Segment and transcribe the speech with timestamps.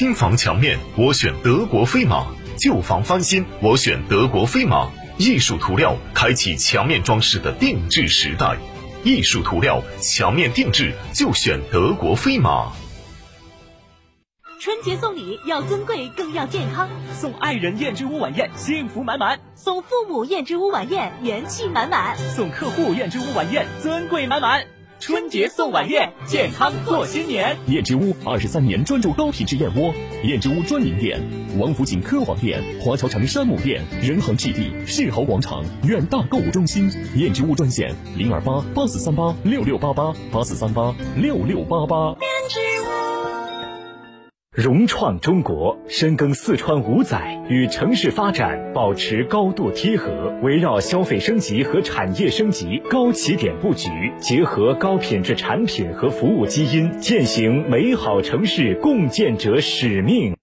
[0.00, 2.24] 新房墙面，我选德国飞马；
[2.56, 4.88] 旧房翻新，我选德国飞马。
[5.18, 8.56] 艺术涂料开启墙面装饰的定制时代，
[9.04, 12.72] 艺术涂料墙面定制就选德国飞马。
[14.58, 24.64] 春节送礼要尊贵更要健康，送爱人燕之屋晚宴，幸福满满；送父母燕之屋晚宴，元气满满；送客户燕之屋晚宴，尊贵满满。
[25.00, 27.56] 春节送晚宴，健康过新年。
[27.68, 31.18] 燕之屋二十三年专注高品质燕窝，燕之屋专营店：
[31.58, 36.90] 王府井科华店、华侨城山姆店、仁恒置地、世豪广场、远大购物中心。
[37.16, 42.14] 燕之屋专线：零二八八四三八六六八八八四三八六六八八。
[44.60, 60.36] 融创中国深耕四川五载，与城市发展保持高度贴合，围绕消费升级和产业升级高起点布局，结合高品质产品和服务基因，践行美好城市共建者使命。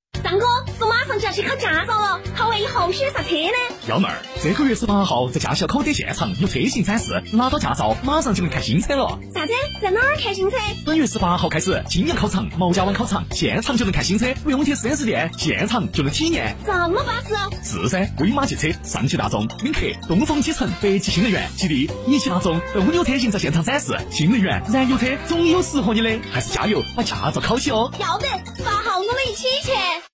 [1.38, 3.76] 去考驾照了，考完以后选啥车呢？
[3.88, 9.20] 幺妹儿，这个月十八号在驾校考点现场有车型展示，拿到驾照马上就能看新车了。
[9.32, 9.54] 啥子？
[9.80, 10.58] 在哪儿看新车？
[10.84, 16.58] 本月十八号开始，金阳考场、毛家湾考场现场就能看新车，不用去四 S 店，现场就能体验。
[16.66, 17.84] 这么巴适？
[17.84, 23.96] 是噻，威马汽车、上汽大众、领克、东风启辰、北汽新能源、吉利、一汽大众都有车型在现场展示。
[24.10, 27.92] 新能源、燃油车总有适合你的，还是加油把驾照考起哦。
[28.00, 30.07] 要得，十八号我们一起去。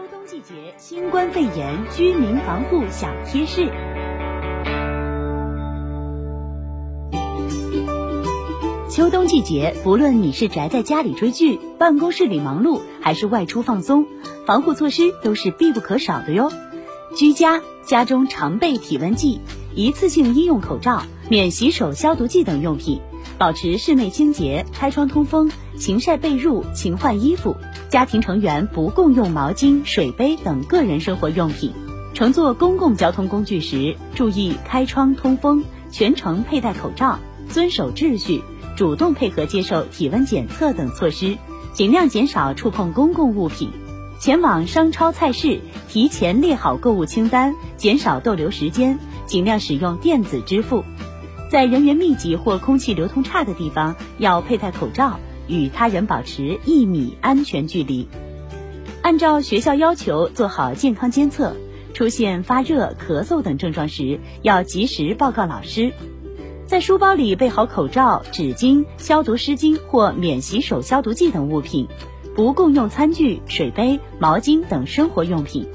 [0.00, 3.70] 秋冬季节，新冠肺炎居民防护小贴士。
[8.88, 14.06] 秋冬季节，不论你是宅在家里追剧、办公室里忙碌，还是外出放松，
[14.46, 16.50] 防护措施都是必不可少的哟。
[17.14, 19.42] 居家，家中常备体温计、
[19.74, 23.02] 一次性医用口罩、免洗手消毒剂等用品，
[23.36, 27.56] 保持室内清洁，开窗通风，勤晒被褥，勤换衣服。
[27.88, 31.72] 家庭成员不共用毛巾、水杯等个人生活用品。
[32.12, 37.18] 乘坐公共交通工具时，注意开窗通风，全程佩戴口罩，
[37.48, 38.42] 遵守秩序。
[38.76, 41.38] 主动配合接受体温检测等措施，
[41.72, 43.70] 尽量减少触碰公共物品。
[44.18, 50.84] 前往商超菜市，提前列好购物清单，减少逗留时间，尽量使用电子支付。
[51.50, 55.18] 在人员密集或空气流通差的地方，要佩戴口罩，
[55.50, 58.08] 与他人保持一米安全距离。
[59.02, 61.56] 按照学校要求做好健康监测，
[61.92, 65.92] 出现发热、咳嗽等症状时，要及时报告老师。
[66.66, 71.88] 在书包里备好口罩、纸巾、消毒湿巾或免洗手消毒剂等物品，
[72.36, 75.66] 不共用餐具、水杯、毛巾等生活用品。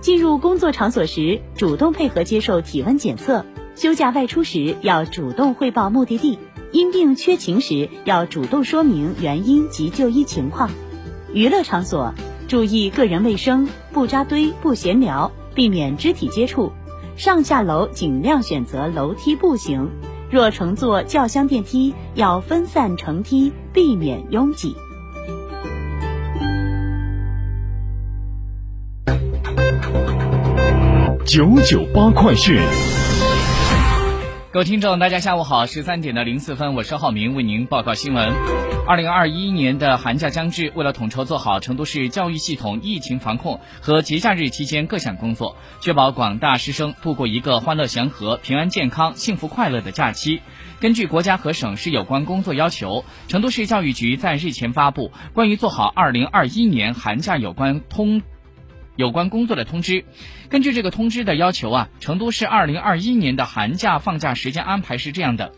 [0.00, 3.42] 进入工作场所时，主动配合接受体温检测；
[3.74, 6.38] 休假外出时，要主动汇报目的地；
[6.72, 10.70] 因病缺勤时，要主动说明原因及就医情况。
[11.32, 12.14] 娱乐场所
[12.46, 16.72] 注意个人卫生，不扎堆、不闲聊，避免肢体接触。
[17.16, 19.90] 上下楼尽量选择楼梯步行。
[20.30, 24.76] 若乘坐轿厢电梯，要分散乘梯，避免拥挤。
[31.24, 32.58] 九九八快讯。
[34.50, 38.32] 各位听众，大家下午好，十三点的零四分，我是浩明，为您报告新闻。
[38.86, 50.40] 二零二一年的寒假将至，为了统筹做好成都市教育系统疫情防控和节假日期间各项工作，确保广大师生度过一个欢乐祥和、平安健康、幸福快乐的假期，
[50.80, 58.22] 根据国家和省市有关工作要求，成都市教育局在日前发布关于做好二零二一年寒假有关通。
[58.98, 60.04] 有关工作的通知，
[60.48, 65.52] 根据这个通知的要求啊，成都市二零二一年的寒假放假时间安排是这样的：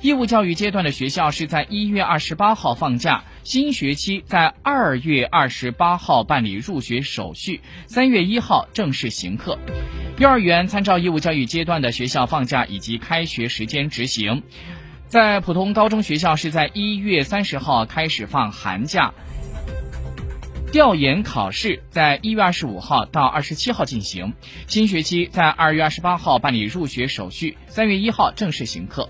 [0.00, 9.58] 义务教育阶段的学校是在一月二十八号放假，新学期在二月二十八号办理入学手续，三月一号正式行课。
[10.18, 14.42] 幼儿园参照义务教育阶段的学校放假以及开学时间执行。
[15.06, 19.12] 在普通高中学校是在一月三十号开始放寒假。
[20.72, 24.34] 调研考试在一月二十五号到二十七号进行，
[24.66, 29.08] 新学期在二月二十八号办理入学手续，三月一号正式行课。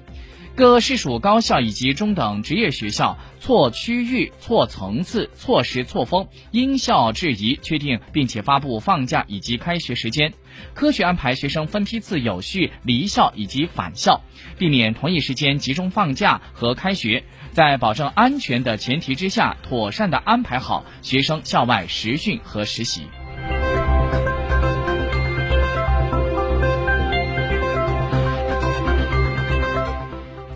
[0.57, 10.33] 各市属高校以及中等职业学校错区域、错层次、错时错峰，因校质疑确定并且发布放假以及开学时间，
[10.73, 14.23] 科学安排学生分批次有序离校以及返校，
[14.57, 17.23] 避免同一时间集中放假和开学，
[17.53, 23.03] 在保证安全的前提之下，妥善的安排好学生校外实训和实习。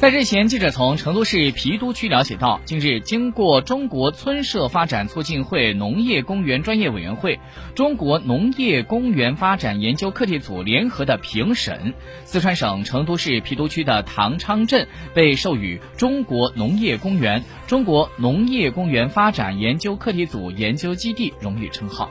[0.00, 7.38] 在日前，记者从成都市郫都区了解到，近日经过中国村社发展促进会农业公园专业委员会、
[7.75, 11.93] 中国农业公园发展研究课题组联合的评审，
[12.25, 22.08] 四川省成都市郫都区的唐昌镇被授予中国农业公园、中国农业公园发展研究课题组研究基地荣誉称号。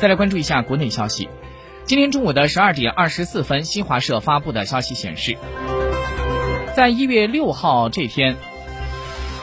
[0.00, 1.28] 再来关注一下国内消息，
[1.84, 5.36] 今天中午的十二点二十四分，新华社发布的消息显示。
[6.76, 8.36] 在一月六号这天，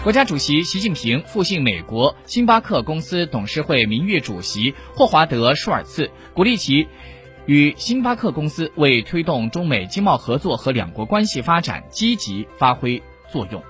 [0.03, 6.87] 国家主席习近平复信美国星巴克公司董事会名誉主席霍华德·舒尔茨，鼓励其
[7.47, 13.01] 与星巴克公司为推动中美经贸合作和两国关系发展积极发挥
[13.31, 13.63] 作用。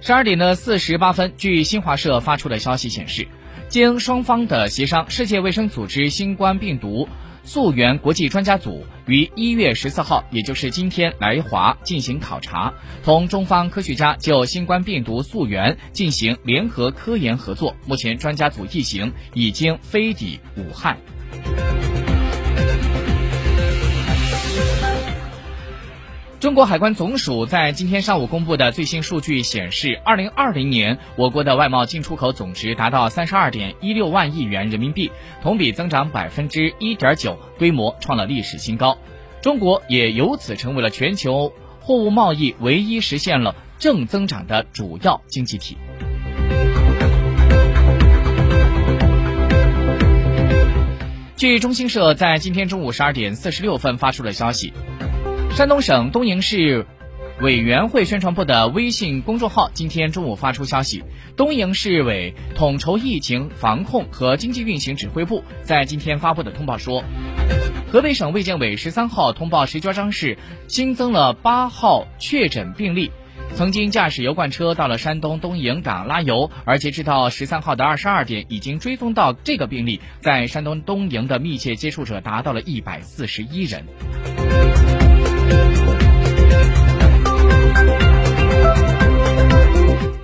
[0.00, 3.28] 十二点的四十八分，据新华社发出的消息显示，
[3.68, 7.06] 经双方的协商，世界卫生组织新冠病毒。
[7.52, 17.74] 溯源国际专家组于一月十四号，也就是今天来华进行考察，同中方科学家就新冠病毒溯源进行联合科研合作。
[17.88, 20.96] 目前，专家组一行已经飞抵武汉。
[26.40, 38.96] 中国海关总署在今天上午公布的最新数据显示，二零二零年我国的外贸进出口总值达到三十二点一六万亿元人民币，同比增长百分之一点九，规模创了历史新高。
[39.42, 45.76] 中国也由此成为了全球货物贸易唯一实现了正增长的主要经济体。
[51.36, 54.72] 据中新社在今天中午十二点四十六分发出的消息。
[55.50, 56.86] 山东省东营市
[57.40, 61.02] 委员会宣传部的微信公众号今天中午发出消息，
[61.36, 67.02] 东营市委统筹疫情防控和经济运行指挥部在今天发布的通报说，
[67.90, 70.38] 河北省卫健委十三号通报石家庄市
[70.68, 73.10] 新增了八号确诊病例，
[73.54, 83.84] 曾经驾驶油罐车到了山东东营港拉油，而截止到十三号的二十二点，已经追踪到这个病例在山东东营的密切接触者达到了一百四十一人。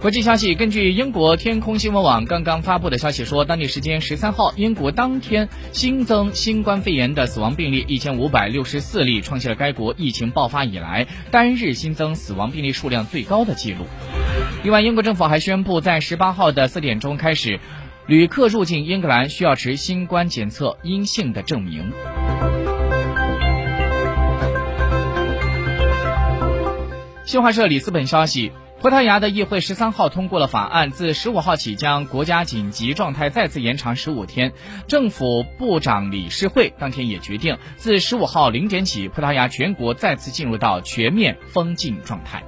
[0.06, 13.84] 国际消息，根据英国天空新闻网刚刚发布的消息说，当地时间十三号，英国当天新增新冠肺炎的死亡病例一千五百六十四例，创下了该国疫情爆发以来单日新增死亡病例数量最高的记录。
[14.62, 17.58] 另外，英国政府还宣布，在十八号的四点钟开始，
[18.06, 21.90] 旅客入境英格兰需要持新冠检测阴性的证明。
[27.24, 28.52] 新华社里斯本消息。
[28.78, 34.52] 葡萄牙的议会十三号通过了法案，自十五号起将国家紧急状态再次延长十五天。
[34.86, 42.44] 政府部长理事会当天也决定，自十五号零点起，葡萄牙全国再次进入到全面封禁状态。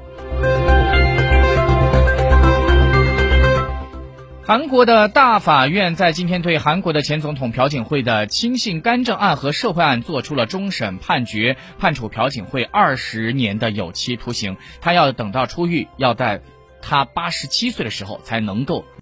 [4.49, 14.57] 韩国的大法院在今天对韩国的前总统朴槿惠的亲信干政案和受贿案作出了终审判决，判处朴槿惠二十年的有期徒刑。
[14.81, 16.41] 他要等到出狱，要在
[16.81, 18.87] 他八十七岁的时候才能够。